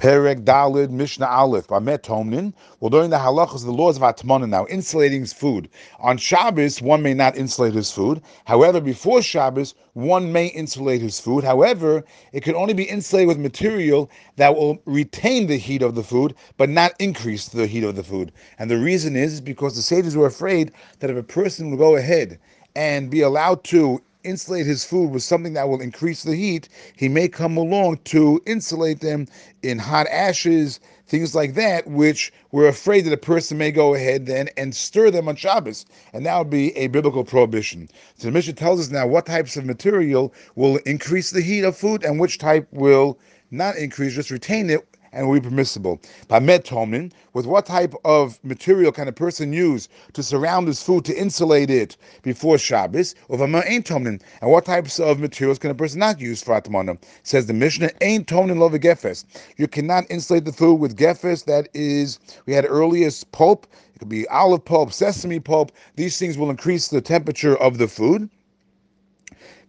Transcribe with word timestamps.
Perek 0.00 0.46
Dalid 0.46 0.88
Mishnah 0.88 1.26
Aleph 1.26 1.66
Bamet 1.66 2.02
Tomnin. 2.02 2.54
Well, 2.80 2.88
during 2.88 3.10
the 3.10 3.18
halachas, 3.18 3.64
the 3.66 3.70
laws 3.70 3.98
of 3.98 4.02
Atmana 4.02 4.48
now, 4.48 4.64
insulating 4.70 5.20
his 5.20 5.34
food. 5.34 5.68
On 5.98 6.16
Shabbos, 6.16 6.80
one 6.80 7.02
may 7.02 7.12
not 7.12 7.36
insulate 7.36 7.74
his 7.74 7.92
food. 7.92 8.22
However, 8.46 8.80
before 8.80 9.20
Shabbos, 9.20 9.74
one 9.92 10.32
may 10.32 10.46
insulate 10.46 11.02
his 11.02 11.20
food. 11.20 11.44
However, 11.44 12.02
it 12.32 12.42
can 12.42 12.54
only 12.54 12.72
be 12.72 12.84
insulated 12.84 13.28
with 13.28 13.38
material 13.38 14.10
that 14.36 14.56
will 14.56 14.78
retain 14.86 15.48
the 15.48 15.58
heat 15.58 15.82
of 15.82 15.94
the 15.94 16.02
food, 16.02 16.34
but 16.56 16.70
not 16.70 16.94
increase 16.98 17.48
the 17.48 17.66
heat 17.66 17.84
of 17.84 17.94
the 17.94 18.02
food. 18.02 18.32
And 18.58 18.70
the 18.70 18.78
reason 18.78 19.16
is 19.16 19.38
because 19.42 19.76
the 19.76 19.82
sages 19.82 20.16
were 20.16 20.28
afraid 20.28 20.72
that 21.00 21.10
if 21.10 21.16
a 21.18 21.22
person 21.22 21.68
would 21.70 21.78
go 21.78 21.96
ahead 21.96 22.38
and 22.74 23.10
be 23.10 23.20
allowed 23.20 23.64
to 23.64 24.00
insulate 24.24 24.66
his 24.66 24.84
food 24.84 25.10
with 25.10 25.22
something 25.22 25.52
that 25.54 25.68
will 25.68 25.80
increase 25.80 26.22
the 26.22 26.36
heat, 26.36 26.68
he 26.96 27.08
may 27.08 27.28
come 27.28 27.56
along 27.56 27.98
to 28.04 28.40
insulate 28.46 29.00
them 29.00 29.26
in 29.62 29.78
hot 29.78 30.06
ashes, 30.08 30.80
things 31.06 31.34
like 31.34 31.54
that, 31.54 31.86
which 31.86 32.32
we're 32.52 32.68
afraid 32.68 33.02
that 33.02 33.12
a 33.12 33.16
person 33.16 33.58
may 33.58 33.70
go 33.70 33.94
ahead 33.94 34.26
then 34.26 34.48
and 34.56 34.74
stir 34.74 35.10
them 35.10 35.28
on 35.28 35.36
Shabbos, 35.36 35.84
and 36.12 36.24
that 36.24 36.38
would 36.38 36.50
be 36.50 36.76
a 36.76 36.86
biblical 36.86 37.24
prohibition. 37.24 37.88
So 38.16 38.28
the 38.28 38.32
Mishnah 38.32 38.54
tells 38.54 38.80
us 38.80 38.90
now 38.90 39.06
what 39.06 39.26
types 39.26 39.56
of 39.56 39.64
material 39.64 40.32
will 40.54 40.76
increase 40.86 41.30
the 41.30 41.42
heat 41.42 41.64
of 41.64 41.76
food 41.76 42.04
and 42.04 42.20
which 42.20 42.38
type 42.38 42.68
will 42.70 43.18
not 43.50 43.76
increase, 43.76 44.14
just 44.14 44.30
retain 44.30 44.70
it 44.70 44.86
and 45.12 45.28
will 45.28 45.40
be 45.40 45.48
permissible. 45.48 46.00
Pamet 46.28 46.64
Tomnin, 46.64 47.12
with 47.32 47.46
what 47.46 47.66
type 47.66 47.94
of 48.04 48.38
material 48.44 48.92
can 48.92 49.08
a 49.08 49.12
person 49.12 49.52
use 49.52 49.88
to 50.12 50.22
surround 50.22 50.66
his 50.66 50.82
food 50.82 51.04
to 51.06 51.16
insulate 51.16 51.70
it 51.70 51.96
before 52.22 52.58
Shabbos? 52.58 53.14
Or 53.28 53.38
ain't 53.66 53.90
and 53.90 54.22
what 54.42 54.64
types 54.64 55.00
of 55.00 55.20
materials 55.20 55.58
can 55.58 55.70
a 55.70 55.74
person 55.74 55.98
not 55.98 56.20
use 56.20 56.42
for 56.42 56.60
Atmana? 56.60 56.98
Says 57.22 57.46
the 57.46 57.52
Mishnah, 57.52 57.90
ain't 58.00 58.26
Tomnin 58.26 58.58
love 58.58 58.72
gefes. 58.72 59.24
You 59.56 59.66
cannot 59.68 60.04
insulate 60.10 60.44
the 60.44 60.52
food 60.52 60.74
with 60.74 60.96
gefes, 60.96 61.44
that 61.44 61.68
is, 61.74 62.18
we 62.46 62.52
had 62.52 62.64
earliest 62.66 63.30
pulp, 63.32 63.66
it 63.94 63.98
could 63.98 64.08
be 64.08 64.28
olive 64.28 64.64
pulp, 64.64 64.92
sesame 64.92 65.40
pulp. 65.40 65.72
These 65.96 66.18
things 66.18 66.38
will 66.38 66.50
increase 66.50 66.88
the 66.88 67.00
temperature 67.00 67.56
of 67.56 67.78
the 67.78 67.88
food 67.88 68.30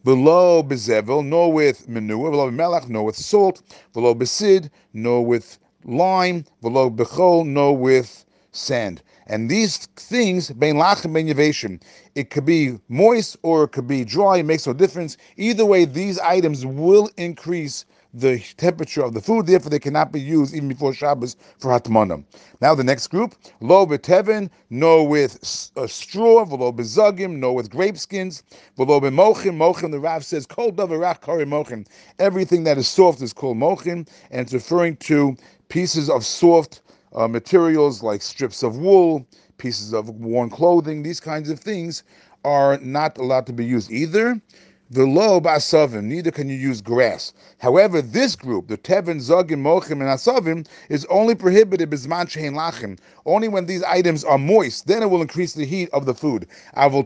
below 0.04 0.64
bezevel, 0.64 1.26
nor 1.26 1.52
with 1.52 1.88
manure, 1.88 2.32
below 2.32 2.50
melach, 2.50 2.88
nor 2.90 3.04
with 3.04 3.16
salt, 3.16 3.62
below 3.94 4.16
besid, 4.16 4.70
nor 4.94 5.26
with 5.26 5.60
lime, 5.84 6.46
below 6.62 6.90
bechol, 6.90 7.46
nor 7.46 7.76
with 7.76 8.26
sand. 8.52 9.02
And 9.28 9.50
these 9.50 9.78
things, 9.96 10.52
bein 10.52 10.76
lach 10.76 11.06
and 11.06 11.14
bein 11.14 11.28
yaveshim, 11.28 11.82
it 12.16 12.30
could 12.30 12.46
be 12.46 12.78
moist 12.90 13.38
or 13.44 13.64
it 13.64 13.72
could 13.72 13.88
be 13.88 14.04
dry, 14.04 14.38
it 14.38 14.46
makes 14.46 14.68
no 14.68 14.74
difference. 14.74 15.18
Either 15.38 15.66
way, 15.66 15.86
these 15.86 16.20
items 16.20 16.66
will 16.66 17.10
increase 17.18 17.86
the 18.14 18.40
temperature 18.58 19.04
of 19.04 19.14
the 19.14 19.22
food, 19.22 19.48
therefore 19.48 19.70
they 19.70 19.80
cannot 19.80 20.12
be 20.12 20.20
used 20.20 20.54
even 20.54 20.68
before 20.68 20.94
Shabbos 20.94 21.36
for 21.60 21.72
Hatmana. 21.72 22.24
Now 22.62 22.76
the 22.76 22.84
next 22.84 23.08
group, 23.08 23.36
lo 23.62 23.86
beteven, 23.86 24.50
no 24.70 25.04
with 25.04 25.72
a 25.78 25.88
straw, 25.88 26.46
v'lo 26.46 26.76
bezagim, 26.76 27.38
no 27.38 27.54
with 27.54 27.70
grape 27.70 27.98
skins, 27.98 28.44
v'lo 28.78 29.02
b'mochim, 29.02 29.56
mochim, 29.56 29.92
the 29.92 30.00
Rav 30.00 30.26
says, 30.26 30.46
kol 30.46 30.72
davarach 30.72 31.22
kari 31.22 31.46
mochim. 31.46 31.88
Everything 32.20 32.64
that 32.66 32.78
is 32.78 32.88
soft 32.88 33.22
is 33.22 33.34
called 33.34 33.58
mochim, 33.58 34.08
and 34.30 34.42
it's 34.42 34.54
referring 34.54 34.98
to 34.98 35.36
pieces 35.70 36.10
of 36.10 36.26
soft 36.26 36.82
uh, 37.16 37.28
materials 37.28 38.04
like 38.04 38.22
strips 38.22 38.64
of 38.64 38.78
wool, 38.78 39.26
pieces 39.58 39.94
of 39.94 40.10
worn 40.10 40.50
clothing, 40.50 41.04
these 41.04 41.20
kinds 41.20 41.50
of 41.50 41.60
things 41.60 42.04
are 42.44 42.78
not 42.80 43.18
allowed 43.18 43.46
to 43.46 43.54
be 43.54 43.64
used 43.64 43.92
either. 43.92 44.42
The 44.94 45.06
low 45.06 45.40
basavim, 45.40 46.04
neither 46.04 46.32
can 46.32 46.50
you 46.50 46.58
use 46.58 46.82
grass. 46.82 47.32
However, 47.60 48.02
this 48.02 48.36
group, 48.36 48.68
the 48.68 48.78
tevin, 48.78 49.22
zogim, 49.22 49.62
mochim, 49.62 49.92
and 49.92 50.02
asavim, 50.02 50.68
is 50.90 51.06
only 51.06 51.34
prohibited 51.34 51.90
bisman 51.90 52.26
shein 52.26 52.56
lachim. 52.56 52.98
Only 53.26 53.48
when 53.48 53.68
these 53.68 53.84
items 53.84 54.26
are 54.26 54.38
moist, 54.38 54.88
then 54.88 55.02
it 55.02 55.10
will 55.10 55.22
increase 55.22 55.54
the 55.54 55.66
heat 55.66 55.88
of 55.94 56.06
the 56.06 56.14
food. 56.14 56.46
However, 56.76 56.98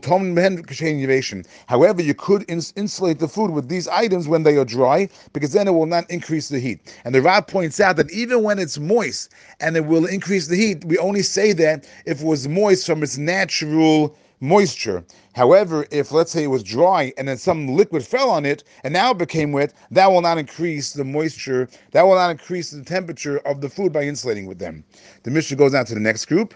you 2.02 2.14
could 2.14 2.44
ins- 2.50 2.72
insulate 2.74 3.20
the 3.20 3.28
food 3.28 3.52
with 3.52 3.68
these 3.68 3.86
items 3.86 4.26
when 4.26 4.42
they 4.42 4.56
are 4.56 4.64
dry, 4.64 5.08
because 5.32 5.52
then 5.52 5.68
it 5.68 5.74
will 5.74 5.86
not 5.86 6.10
increase 6.10 6.48
the 6.48 6.58
heat. 6.58 6.80
And 7.04 7.14
the 7.14 7.22
Rav 7.22 7.46
points 7.46 7.78
out 7.78 7.94
that 7.98 8.10
even 8.10 8.42
when 8.42 8.58
it's 8.58 8.80
moist 8.80 9.30
and 9.60 9.76
it 9.76 9.86
will 9.86 10.06
increase 10.06 10.48
the 10.48 10.56
heat, 10.56 10.84
we 10.84 10.98
only 10.98 11.22
say 11.22 11.52
that 11.52 11.86
if 12.04 12.20
it 12.20 12.26
was 12.26 12.48
moist 12.48 12.84
from 12.84 13.04
its 13.04 13.16
natural 13.16 14.16
moisture. 14.40 15.04
However, 15.34 15.86
if 15.90 16.12
let's 16.12 16.32
say 16.32 16.44
it 16.44 16.48
was 16.48 16.62
dry 16.62 17.12
and 17.16 17.28
then 17.28 17.36
some 17.36 17.68
liquid 17.68 18.06
fell 18.06 18.30
on 18.30 18.44
it 18.44 18.64
and 18.84 18.92
now 18.92 19.10
it 19.10 19.18
became 19.18 19.52
wet, 19.52 19.72
that 19.90 20.10
will 20.10 20.20
not 20.20 20.38
increase 20.38 20.92
the 20.92 21.04
moisture, 21.04 21.68
that 21.92 22.02
will 22.02 22.14
not 22.14 22.30
increase 22.30 22.70
the 22.70 22.84
temperature 22.84 23.38
of 23.40 23.60
the 23.60 23.68
food 23.68 23.92
by 23.92 24.02
insulating 24.02 24.46
with 24.46 24.58
them. 24.58 24.84
The 25.22 25.30
Mishnah 25.30 25.56
goes 25.56 25.74
on 25.74 25.84
to 25.86 25.94
the 25.94 26.00
next 26.00 26.26
group. 26.26 26.54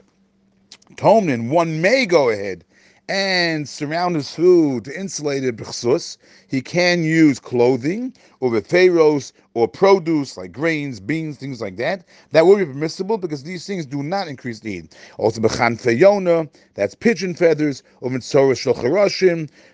Tomnin, 0.97 1.51
one 1.51 1.81
may 1.81 2.07
go 2.07 2.31
ahead 2.31 2.65
and 3.11 3.69
surround 3.69 4.15
his 4.15 4.31
food 4.33 4.85
to 4.85 4.97
insulate 4.97 5.43
it 5.43 5.57
he 6.47 6.63
can 6.63 7.03
use 7.03 7.41
clothing 7.41 8.15
or 8.39 8.53
peiros 8.61 9.33
or 9.55 9.67
produce 9.67 10.37
like 10.37 10.53
grains, 10.53 11.01
beans, 11.01 11.37
things 11.37 11.61
like 11.61 11.77
that. 11.77 12.05
That 12.31 12.47
will 12.47 12.57
be 12.57 12.65
permissible 12.65 13.19
because 13.19 13.43
these 13.43 13.67
things 13.67 13.85
do 13.85 14.05
not 14.05 14.29
increase 14.29 14.61
the 14.61 14.75
heat. 14.75 14.97
Also 15.19 15.41
b'chan 15.41 15.81
feyona, 15.83 16.49
that's 16.75 16.95
pigeon 16.95 17.35
feathers, 17.35 17.83
or 18.01 18.11
mitzorah 18.11 18.57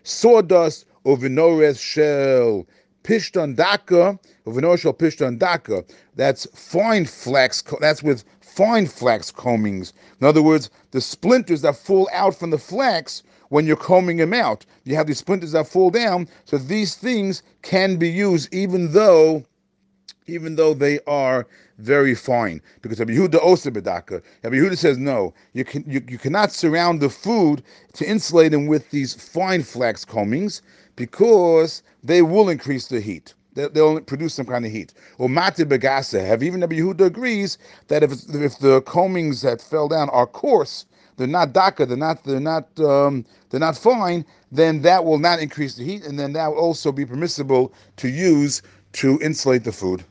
sawdust, 0.03 0.87
or 1.05 1.19
vinores 1.19 1.79
shel 1.79 2.67
pishtan 3.07 3.55
daka, 3.55 4.19
shel 4.45 4.93
pishtan 4.93 5.39
daka. 5.39 5.85
That's 6.17 6.47
fine 6.55 7.07
flax, 7.07 7.63
that's 7.81 8.03
with 8.03 8.25
fine 8.41 8.87
flax 8.87 9.31
combings. 9.31 9.93
In 10.21 10.27
other 10.27 10.43
words, 10.43 10.71
the 10.91 11.01
splinters 11.01 11.63
that 11.63 11.77
fall 11.77 12.09
out 12.13 12.35
from 12.35 12.51
the 12.51 12.59
flax 12.59 13.23
when 13.51 13.65
you're 13.65 13.77
combing 13.77 14.17
them 14.17 14.35
out. 14.35 14.67
You 14.85 14.97
have 14.97 15.07
these 15.07 15.19
splinters 15.19 15.53
that 15.53 15.69
fall 15.69 15.91
down. 15.91 16.29
So 16.47 16.59
these 16.59 16.97
things 16.97 17.43
can 17.63 17.97
be 17.97 18.09
used 18.09 18.53
even 18.53 18.93
though 18.93 19.45
even 20.29 20.57
though 20.57 20.75
they 20.75 20.99
are 21.07 21.47
very 21.79 22.17
fine. 22.17 22.61
Because 22.83 22.99
Rabbi 22.99 23.13
Yehuda 23.13 23.39
oser 23.41 23.71
bedaka. 23.71 24.21
Rabbi 24.43 24.57
Yehuda 24.57 24.77
says 24.77 24.99
no, 24.99 25.33
you 25.53 25.65
can 25.65 25.85
you, 25.87 26.03
you 26.09 26.19
cannot 26.19 26.51
surround 26.51 27.01
the 27.01 27.11
food 27.11 27.63
to 27.93 28.09
insulate 28.09 28.51
them 28.51 28.67
with 28.67 28.91
these 28.91 29.15
fine 29.15 29.63
flax 29.63 30.05
combings 30.05 30.63
because 30.97 31.83
they 32.05 32.23
will 32.23 32.49
increase 32.51 32.89
the 32.89 33.01
heat 33.01 33.35
They, 33.55 33.69
they'll 33.69 34.01
produce 34.03 34.35
some 34.35 34.47
kind 34.47 34.67
of 34.67 34.73
heat. 34.73 34.95
Or 35.19 35.29
mate 35.29 35.57
begasa. 35.57 36.27
Have 36.27 36.43
even 36.43 36.61
Rabbi 36.63 36.77
Yehuda 36.77 37.07
agrees 37.07 37.59
that 37.89 38.03
if 38.05 38.13
if 38.35 38.59
the 38.61 38.83
combings 38.83 39.43
that 39.43 39.61
fell 39.63 39.89
down 39.89 40.11
are 40.11 40.27
coarse, 40.27 40.87
they're 41.17 41.27
not 41.29 41.53
daka, 41.55 41.87
they're 41.87 41.97
not 41.97 42.25
they're 42.25 42.41
not 42.41 42.69
um, 42.81 43.25
they're 43.51 43.61
not 43.61 43.79
fine, 43.79 44.25
then 44.53 44.83
that 44.83 45.05
will 45.05 45.19
not 45.21 45.41
increase 45.41 45.77
the 45.77 45.85
heat, 45.85 46.05
and 46.07 46.19
then 46.19 46.35
that 46.35 46.49
will 46.49 46.59
also 46.61 46.93
be 46.93 47.07
permissible 47.07 47.73
to 47.99 48.09
use 48.09 48.63
to 48.95 49.19
insulate 49.23 49.65
the 49.65 49.73
food. 49.73 50.05